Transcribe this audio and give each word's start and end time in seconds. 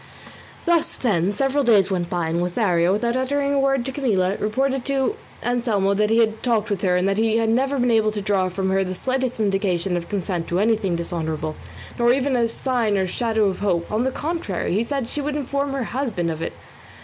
Thus, 0.65 0.95
then, 0.95 1.31
several 1.31 1.63
days 1.63 1.91
went 1.91 2.09
by, 2.09 2.29
and 2.29 2.41
Lothario, 2.41 2.91
without 2.91 3.15
uttering 3.15 3.53
a 3.53 3.59
word 3.59 3.85
to 3.85 3.91
Camilla, 3.91 4.35
reported 4.39 4.83
to 4.85 5.15
Anselmo 5.43 5.93
that 5.93 6.09
he 6.09 6.17
had 6.17 6.41
talked 6.41 6.71
with 6.71 6.81
her 6.81 6.95
and 6.95 7.07
that 7.07 7.19
he 7.19 7.37
had 7.37 7.49
never 7.49 7.77
been 7.77 7.91
able 7.91 8.11
to 8.13 8.19
draw 8.19 8.49
from 8.49 8.71
her 8.71 8.83
the 8.83 8.95
slightest 8.95 9.39
indication 9.39 9.95
of 9.95 10.09
consent 10.09 10.47
to 10.47 10.57
anything 10.59 10.95
dishonourable, 10.95 11.55
nor 11.99 12.11
even 12.13 12.35
a 12.35 12.47
sign 12.47 12.97
or 12.97 13.05
shadow 13.05 13.45
of 13.45 13.59
hope; 13.59 13.91
on 13.91 14.03
the 14.03 14.09
contrary, 14.09 14.73
he 14.73 14.83
said 14.83 15.07
she 15.07 15.21
would 15.21 15.35
inform 15.35 15.71
her 15.71 15.83
husband 15.83 16.31
of 16.31 16.41
it. 16.41 16.53